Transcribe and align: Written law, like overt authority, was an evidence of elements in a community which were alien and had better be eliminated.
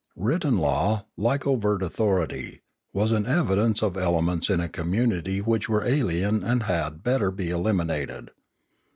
Written 0.15 0.57
law, 0.57 1.03
like 1.15 1.45
overt 1.45 1.83
authority, 1.83 2.61
was 2.91 3.11
an 3.11 3.27
evidence 3.27 3.83
of 3.83 3.97
elements 3.97 4.49
in 4.49 4.59
a 4.59 4.67
community 4.67 5.41
which 5.41 5.69
were 5.69 5.85
alien 5.85 6.43
and 6.43 6.63
had 6.63 7.03
better 7.03 7.29
be 7.29 7.51
eliminated. 7.51 8.31